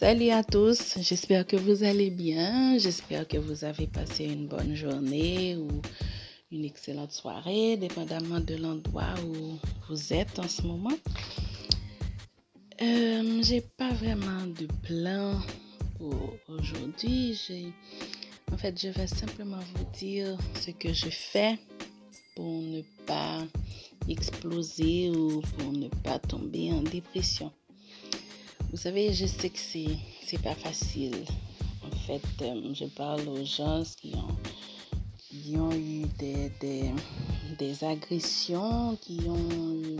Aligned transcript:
Salut 0.00 0.30
à 0.30 0.42
tous, 0.42 0.98
j'espère 1.00 1.46
que 1.46 1.54
vous 1.54 1.84
allez 1.84 2.10
bien, 2.10 2.76
j'espère 2.78 3.28
que 3.28 3.36
vous 3.36 3.64
avez 3.64 3.86
passé 3.86 4.24
une 4.24 4.48
bonne 4.48 4.74
journée 4.74 5.56
ou 5.56 5.68
une 6.50 6.64
excellente 6.64 7.12
soirée, 7.12 7.76
dépendamment 7.76 8.40
de 8.40 8.56
l'endroit 8.56 9.14
où 9.24 9.56
vous 9.88 10.12
êtes 10.12 10.36
en 10.40 10.48
ce 10.48 10.62
moment. 10.62 10.98
Euh, 12.82 13.40
j'ai 13.44 13.60
pas 13.60 13.92
vraiment 13.92 14.46
de 14.48 14.66
plan 14.82 15.40
pour 15.98 16.34
aujourd'hui. 16.48 17.38
En 18.50 18.56
fait, 18.56 18.76
je 18.82 18.88
vais 18.88 19.06
simplement 19.06 19.60
vous 19.76 19.86
dire 19.96 20.36
ce 20.60 20.72
que 20.72 20.92
je 20.92 21.08
fais 21.08 21.56
pour 22.34 22.62
ne 22.62 22.82
pas 23.06 23.44
exploser 24.08 25.10
ou 25.10 25.40
pour 25.40 25.70
ne 25.70 25.86
pas 25.86 26.18
tomber 26.18 26.72
en 26.72 26.82
dépression. 26.82 27.52
Vous 28.74 28.80
savez, 28.80 29.12
je 29.12 29.26
sais 29.26 29.50
que 29.50 29.58
c'est, 29.60 29.96
c'est 30.26 30.42
pas 30.42 30.56
facile. 30.56 31.14
En 31.86 31.96
fait, 31.96 32.20
euh, 32.42 32.74
je 32.74 32.86
parle 32.86 33.20
aux 33.28 33.44
gens 33.44 33.84
qui 33.96 34.12
ont, 34.16 34.36
qui 35.16 35.56
ont 35.56 35.70
eu 35.70 36.06
des, 36.18 36.50
des, 36.60 36.90
des 37.56 37.84
agressions, 37.84 38.98
qui 39.00 39.20
ont, 39.28 39.96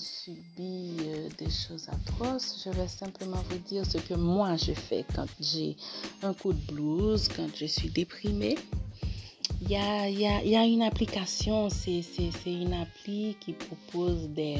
subi 0.00 0.96
euh, 1.04 1.28
des 1.38 1.48
choses 1.48 1.88
atroces. 1.88 2.60
Je 2.64 2.70
vais 2.70 2.88
simplement 2.88 3.44
vous 3.48 3.58
dire 3.58 3.86
ce 3.86 3.98
que 3.98 4.14
moi 4.14 4.56
je 4.56 4.72
fais 4.72 5.04
quand 5.14 5.26
j'ai 5.38 5.76
un 6.24 6.34
coup 6.34 6.52
de 6.52 6.72
blues, 6.72 7.28
quand 7.28 7.54
je 7.54 7.66
suis 7.66 7.88
déprimée. 7.88 8.56
Il 9.60 9.70
y 9.70 9.76
a, 9.76 10.08
y, 10.08 10.26
a, 10.26 10.42
y 10.42 10.56
a, 10.56 10.64
une 10.64 10.82
application, 10.82 11.70
c'est, 11.70 12.02
c'est, 12.02 12.30
c'est 12.42 12.52
une 12.52 12.74
appli 12.74 13.36
qui 13.38 13.52
propose 13.52 14.28
des, 14.30 14.56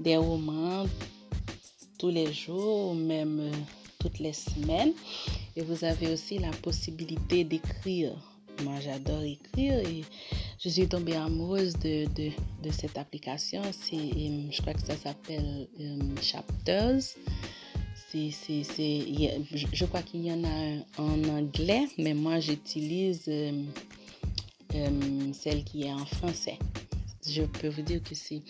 des 0.00 0.16
romans 0.16 0.86
tous 1.98 2.10
les 2.10 2.32
jours, 2.32 2.94
même 2.94 3.40
euh, 3.40 3.50
toutes 3.98 4.20
les 4.20 4.32
semaines. 4.32 4.92
Et 5.56 5.62
vous 5.62 5.84
avez 5.84 6.12
aussi 6.12 6.38
la 6.38 6.50
possibilité 6.50 7.44
d'écrire. 7.44 8.12
Moi, 8.64 8.74
j'adore 8.80 9.22
écrire 9.22 9.78
et 9.80 10.02
je 10.58 10.68
suis 10.68 10.88
tombée 10.88 11.14
amoureuse 11.14 11.74
de, 11.74 12.08
cette 12.70 12.98
application. 12.98 13.62
C'est, 13.72 13.96
je 13.96 14.60
crois 14.62 14.74
que 14.74 14.80
ça 14.80 14.96
s'appelle 14.96 15.68
um, 15.80 16.14
Chapters. 16.20 17.02
C'est, 18.10 18.30
je 19.52 19.84
crois 19.84 20.02
qu'il 20.02 20.24
y 20.24 20.32
en 20.32 20.42
a 20.42 20.48
un 20.48 20.82
en 20.96 21.22
anglais, 21.28 21.86
mais 21.98 22.14
moi, 22.14 22.40
j'utilise 22.40 23.30
celle 24.72 25.64
qui 25.64 25.82
est 25.82 25.92
en 25.92 26.06
français 26.06 26.58
je 27.30 27.42
peux 27.42 27.68
vous 27.68 27.82
dire 27.82 28.02
que 28.02 28.14
c'est 28.14 28.42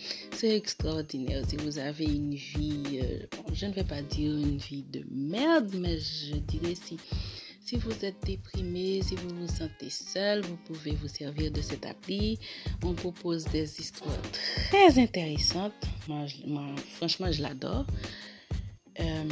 extraordinaire. 0.43 1.43
Si 1.47 1.57
vous 1.57 1.77
avez 1.79 2.05
une 2.05 2.35
vie, 2.35 2.99
euh, 3.01 3.25
je 3.53 3.65
ne 3.65 3.73
vais 3.73 3.83
pas 3.83 4.01
dire 4.01 4.31
une 4.31 4.57
vie 4.57 4.83
de 4.83 5.03
merde, 5.11 5.73
mais 5.77 5.99
je 5.99 6.35
dirais 6.35 6.75
si, 6.75 6.97
si 7.63 7.77
vous 7.77 8.05
êtes 8.05 8.21
déprimé, 8.25 9.01
si 9.01 9.15
vous 9.15 9.35
vous 9.35 9.47
sentez 9.47 9.89
seul, 9.89 10.41
vous 10.41 10.57
pouvez 10.65 10.91
vous 10.91 11.07
servir 11.07 11.51
de 11.51 11.61
cette 11.61 11.85
appli. 11.85 12.39
On 12.83 12.93
propose 12.93 13.45
des 13.45 13.79
histoires 13.79 14.21
très 14.69 14.99
intéressantes. 14.99 15.73
Franchement, 16.97 17.31
je 17.31 17.41
l'adore. 17.41 17.85
Euh, 18.99 19.23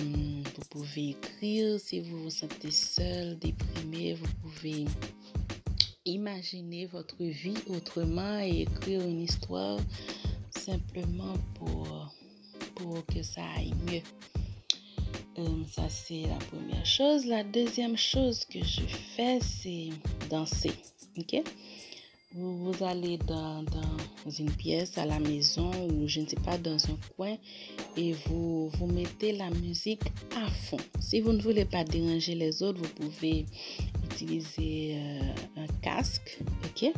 vous 0.56 0.66
pouvez 0.70 1.10
écrire 1.10 1.80
si 1.80 2.00
vous 2.00 2.24
vous 2.24 2.30
sentez 2.30 2.72
seul, 2.72 3.38
déprimé, 3.38 4.14
vous 4.14 4.28
pouvez 4.42 4.86
imaginer 6.08 6.86
votre 6.86 7.22
vie 7.24 7.58
autrement 7.68 8.40
et 8.40 8.62
écrire 8.62 9.02
une 9.02 9.22
histoire 9.22 9.80
simplement 10.50 11.34
pour, 11.56 12.14
pour 12.76 13.06
que 13.06 13.22
ça 13.22 13.42
aille 13.58 13.74
mieux. 13.86 14.02
Euh, 15.40 15.64
ça, 15.72 15.88
c'est 15.90 16.24
la 16.24 16.38
première 16.38 16.86
chose. 16.86 17.26
La 17.26 17.44
deuxième 17.44 17.98
chose 17.98 18.44
que 18.46 18.64
je 18.64 18.82
fais, 18.82 19.40
c'est 19.40 19.90
danser. 20.30 20.72
OK? 21.18 21.44
Vous, 22.34 22.74
allez 22.82 23.18
dans, 23.18 23.64
dans, 23.64 24.30
une 24.30 24.52
pièce 24.52 24.98
à 24.98 25.06
la 25.06 25.20
maison 25.20 25.72
ou 25.90 26.08
je 26.08 26.20
ne 26.20 26.28
sais 26.28 26.36
pas, 26.36 26.58
dans 26.58 26.76
un 26.76 26.98
coin 27.16 27.36
et 27.96 28.14
vous, 28.26 28.70
vous 28.70 28.88
mettez 28.88 29.32
la 29.32 29.50
musique 29.50 30.04
à 30.36 30.50
fond. 30.50 30.78
Si 31.00 31.22
vous 31.22 31.32
ne 31.32 31.42
voulez 31.42 31.66
pas 31.66 31.84
déranger 31.84 32.36
les 32.36 32.62
autres, 32.62 32.82
vous 32.82 33.06
pouvez 33.06 33.46
utiliser 34.04 34.98
euh, 34.98 35.62
un 35.62 35.68
casque, 35.82 36.40
ok? 36.66 36.92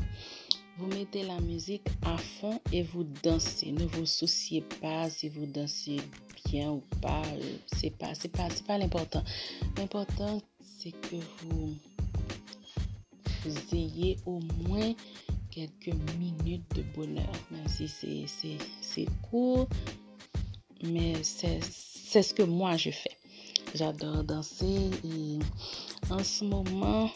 Vous 0.77 0.87
mettez 0.87 1.23
la 1.23 1.39
musique 1.41 1.87
à 2.03 2.17
fond 2.17 2.59
et 2.71 2.81
vous 2.81 3.03
dansez. 3.21 3.71
Ne 3.71 3.85
vous 3.85 4.05
souciez 4.05 4.61
pas 4.81 5.09
si 5.09 5.29
vous 5.29 5.45
dansez 5.45 5.97
bien 6.45 6.71
ou 6.71 6.83
pas. 7.01 7.21
C'est 7.67 7.95
pas, 7.95 8.15
c'est 8.15 8.29
pas, 8.31 8.49
c'est 8.49 8.65
pas 8.65 8.77
l'important. 8.77 9.23
L'important, 9.77 10.41
c'est 10.61 10.91
que 10.91 11.17
vous 11.43 11.75
ayez 13.73 14.17
au 14.25 14.39
moins 14.67 14.93
quelques 15.51 15.95
minutes 16.17 16.75
de 16.75 16.83
bonheur, 16.95 17.31
même 17.51 17.67
si 17.67 17.87
c'est, 17.87 19.05
court, 19.29 19.67
mais 20.83 21.15
c'est, 21.23 21.59
ce 21.61 22.33
que 22.33 22.43
moi 22.43 22.77
je 22.77 22.91
fais. 22.91 23.17
J'adore 23.75 24.23
danser 24.23 24.89
et 25.03 25.39
en 26.09 26.23
ce 26.23 26.43
moment, 26.43 27.09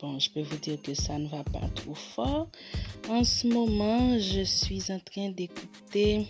bon, 0.00 0.18
je 0.18 0.30
peux 0.30 0.42
vous 0.42 0.58
dire 0.58 0.80
que 0.82 0.94
ça 0.94 1.18
ne 1.18 1.28
va 1.28 1.42
pas 1.44 1.68
trop 1.74 1.94
fort. 1.94 2.48
En 3.08 3.24
ce 3.24 3.46
moment, 3.46 4.18
je 4.18 4.42
suis 4.42 4.92
en 4.92 5.00
train 5.00 5.30
d'écouter 5.30 6.26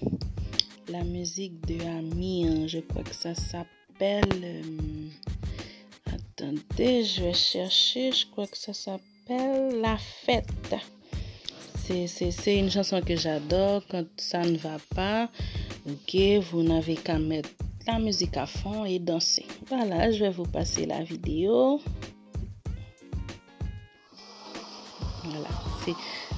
la 0.88 1.02
musique 1.02 1.66
de 1.66 1.80
Ami. 1.84 2.68
Je 2.68 2.78
crois 2.78 3.02
que 3.02 3.14
ça 3.14 3.34
s'appelle... 3.34 4.24
Euh, 4.42 4.62
je 6.78 7.22
vais 7.22 7.34
chercher. 7.34 8.12
Je 8.12 8.26
crois 8.30 8.46
que 8.46 8.56
ça 8.56 8.72
s'appelle 8.72 9.80
La 9.80 9.96
Fête. 9.96 10.76
C'est 12.06 12.56
une 12.56 12.70
chanson 12.70 13.00
que 13.00 13.16
j'adore 13.16 13.82
quand 13.90 14.04
ça 14.18 14.40
ne 14.40 14.58
va 14.58 14.76
pas. 14.94 15.28
Ok, 15.88 16.16
vous 16.50 16.62
n'avez 16.62 16.96
qu'à 16.96 17.18
mettre 17.18 17.48
la 17.86 17.98
musique 17.98 18.36
à 18.36 18.44
fond 18.46 18.84
et 18.84 18.98
danser. 18.98 19.46
Voilà, 19.68 20.12
je 20.12 20.24
vais 20.24 20.30
vous 20.30 20.44
passer 20.44 20.84
la 20.84 21.02
vidéo. 21.02 21.80
Voilà, 25.24 25.48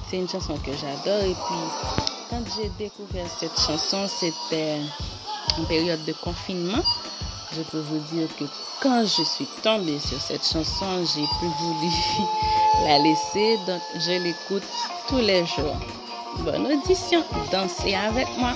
c'est 0.09 0.17
une 0.17 0.29
chanson 0.29 0.55
que 0.57 0.71
j'adore. 0.71 1.23
Et 1.23 1.33
puis, 1.33 1.55
quand 2.29 2.43
j'ai 2.55 2.69
découvert 2.77 3.29
cette 3.29 3.59
chanson, 3.59 4.07
c'était 4.07 4.77
en 5.59 5.65
période 5.65 6.03
de 6.05 6.13
confinement. 6.13 6.81
Je 7.55 7.61
peux 7.63 7.81
vous 7.81 7.99
dire 8.13 8.27
que 8.37 8.45
quand 8.81 9.01
je 9.05 9.23
suis 9.23 9.47
tombée 9.61 9.99
sur 9.99 10.19
cette 10.21 10.45
chanson, 10.45 11.05
j'ai 11.05 11.25
plus 11.39 11.51
voulu 11.59 11.91
la 12.85 12.99
laisser. 12.99 13.57
Donc, 13.67 13.81
je 13.95 14.11
l'écoute 14.23 14.63
tous 15.07 15.17
les 15.17 15.45
jours. 15.45 15.75
Bonne 16.39 16.65
audition. 16.67 17.23
Dansez 17.51 17.95
avec 17.95 18.27
moi. 18.37 18.53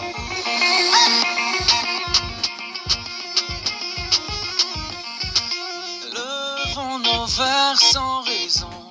sans 7.75 8.22
raison. 8.22 8.84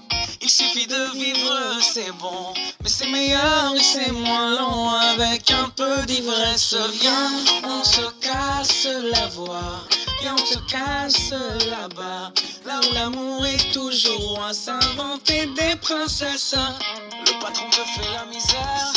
Il 0.44 0.50
suffit 0.50 0.86
de 0.86 1.18
vivre, 1.18 1.80
c'est 1.80 2.12
bon. 2.20 2.52
Mais 2.82 2.90
c'est 2.90 3.06
meilleur 3.06 3.74
et 3.74 3.82
c'est 3.82 4.12
moins 4.12 4.58
long. 4.58 4.90
Avec 4.90 5.50
un 5.50 5.70
peu 5.70 6.02
d'ivresse, 6.02 6.76
viens, 7.00 7.32
on 7.64 7.82
se 7.82 8.02
casse 8.20 8.86
la 9.10 9.26
voix. 9.28 9.86
Et 10.22 10.28
on 10.28 10.36
se 10.36 10.58
casse 10.70 11.30
là-bas. 11.70 12.30
Là 12.66 12.78
où 12.78 12.92
l'amour 12.92 13.46
est 13.46 13.72
toujours 13.72 14.44
à 14.44 14.52
s'inventer 14.52 15.46
des 15.46 15.76
princesses. 15.76 16.54
Le 16.54 17.40
patron 17.40 17.70
te 17.70 17.76
fait 17.76 18.12
la 18.12 18.26
misère. 18.26 18.92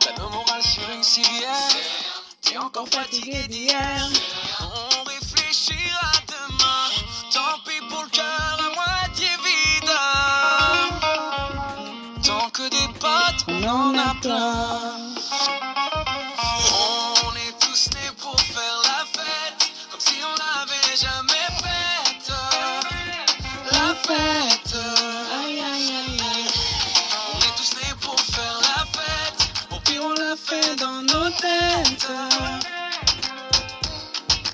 T'as 0.00 0.20
le 0.20 0.28
moral 0.28 0.60
sur 0.60 0.90
une 0.92 1.04
civière. 1.04 1.68
T'es 2.42 2.58
encore 2.58 2.88
fatigué 2.88 3.46
d'hier. 3.46 4.08
On 4.60 5.04
réfléchira 5.08 6.10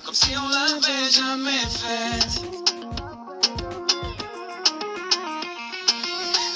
Comme 0.05 0.15
si 0.15 0.33
on 0.37 0.49
l'avait 0.49 1.11
jamais 1.11 1.65
faite. 1.69 2.43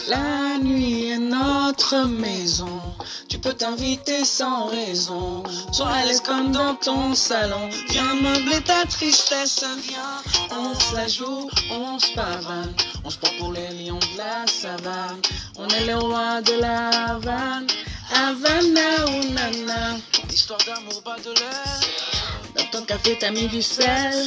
La 0.08 0.58
nuit 0.58 1.10
est 1.10 1.18
notre 1.18 2.04
maison. 2.06 2.80
Tu 3.28 3.38
peux 3.38 3.54
t'inviter 3.54 4.24
sans 4.24 4.66
raison. 4.66 5.42
Sois 5.72 5.88
à 5.88 6.04
l'aise 6.04 6.20
comme 6.20 6.52
dans 6.52 6.74
ton 6.74 7.14
salon. 7.14 7.68
Viens 7.88 8.14
meubler 8.14 8.60
ta 8.62 8.84
tristesse, 8.86 9.64
viens. 9.82 10.22
On 10.50 10.74
se 10.74 10.94
la 10.94 11.08
joue, 11.08 11.48
on 11.70 11.98
se 11.98 12.12
pavane. 12.14 12.74
On 13.04 13.10
se 13.10 13.18
prend 13.18 13.32
pour 13.38 13.52
les 13.52 13.68
lions 13.68 13.98
de 13.98 14.18
la 14.18 14.46
savane. 14.46 15.20
On 15.56 15.68
est 15.68 15.86
les 15.86 15.94
rois 15.94 16.42
de 16.42 16.60
la 16.60 16.88
Havane. 16.88 17.66
Havana 18.12 19.06
ou 19.08 19.32
nana. 19.32 19.96
Histoire 20.34 20.58
d'amour 20.66 21.00
bas 21.04 21.14
de 21.24 21.30
l'air. 21.30 21.80
Dans 22.56 22.64
ton 22.72 22.84
café, 22.84 23.16
t'as 23.20 23.30
mis 23.30 23.46
du 23.46 23.62
sel. 23.62 24.26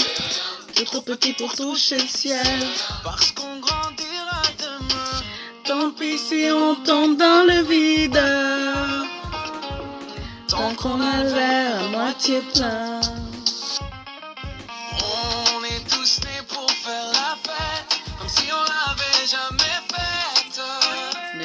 T'es 0.74 0.86
trop 0.86 1.01
petit 1.01 1.33
pour 1.33 1.54
toucher 1.54 1.98
le 1.98 2.07
ciel. 2.07 2.65
Parce 3.04 3.33
qu'on 3.33 3.59
grandira 3.59 4.42
demain. 4.57 5.21
Tant 5.65 5.92
pis 5.92 6.18
si 6.18 6.48
on 6.50 6.75
tombe 6.75 7.18
dans 7.18 7.44
le 7.45 7.62
vide. 7.62 8.24
Tant 10.48 10.74
qu'on 10.75 11.01
a 11.01 11.24
verre 11.24 11.83
à 11.83 11.88
moitié 11.89 12.39
plein. 12.54 13.01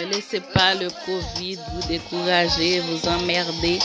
Ne 0.03 0.09
laissez 0.09 0.41
pas 0.41 0.75
le 0.75 0.89
Covid 1.07 1.59
vous 1.73 1.87
décourager, 1.87 2.81
vous 2.81 3.09
emmerder. 3.09 3.79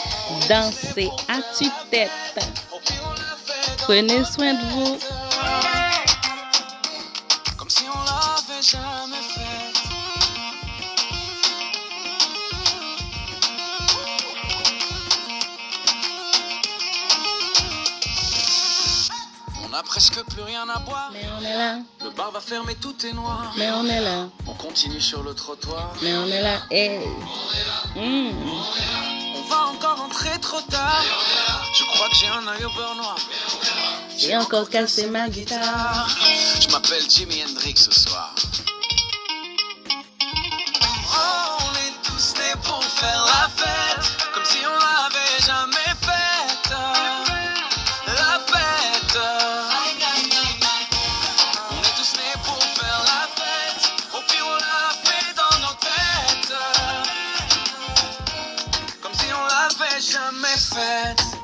Dansez 0.49 1.09
à 1.27 1.39
tue-tête. 1.55 2.09
Prenez 3.77 4.23
soin 4.25 4.53
de 4.55 4.65
vous. 4.71 5.26
A 19.77 19.83
presque 19.83 20.23
plus 20.25 20.41
rien 20.41 20.67
à 20.69 20.79
boire. 20.79 21.11
Mais 21.13 21.25
on 21.39 21.43
est 21.45 21.55
là, 21.55 21.77
Le 22.03 22.09
bar 22.09 22.31
va 22.31 22.39
fermer, 22.41 22.75
tout 22.75 22.95
est 23.05 23.13
noir. 23.13 23.53
mais 23.57 23.69
on 23.71 23.85
est 23.85 24.01
là, 24.01 24.27
On 24.47 24.53
continue 24.53 24.99
sur 25.01 25.21
le 25.23 25.33
trottoir. 25.35 25.93
mais 26.01 26.15
on 26.15 26.27
est 26.27 26.41
là. 26.41 26.59
Hey. 26.71 26.99
Hmm. 27.95 28.31
On 29.35 29.41
va 29.49 29.67
encore 29.67 29.97
rentrer 29.97 30.37
trop 30.41 30.61
tard. 30.61 31.03
Je 31.73 31.83
crois 31.85 32.09
que 32.09 32.15
j'ai 32.15 32.27
un 32.27 32.47
œil 32.47 32.65
au 32.65 32.71
beurre 32.71 32.95
noir. 32.95 33.15
J'ai 34.17 34.35
encore 34.35 34.67
cassé 34.69 35.07
ma 35.07 35.29
guitare. 35.29 36.07
Je 36.59 36.67
m'appelle 36.69 37.03
Jimi 37.09 37.43
Hendrix 37.43 37.75
ce 37.77 37.91
soir. 37.91 38.33
I'm 60.15 60.41
a 60.41 60.47
fan 60.47 61.36